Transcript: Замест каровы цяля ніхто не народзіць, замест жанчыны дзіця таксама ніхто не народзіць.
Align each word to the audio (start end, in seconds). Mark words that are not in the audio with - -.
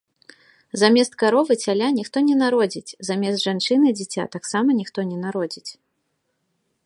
Замест 0.83 1.13
каровы 1.23 1.53
цяля 1.65 1.87
ніхто 1.97 2.17
не 2.29 2.35
народзіць, 2.43 2.95
замест 3.11 3.39
жанчыны 3.49 3.87
дзіця 3.99 4.23
таксама 4.37 4.69
ніхто 4.83 4.99
не 5.13 5.17
народзіць. 5.27 5.69